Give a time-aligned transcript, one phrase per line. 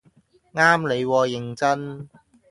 [0.55, 2.09] 啱你喎認真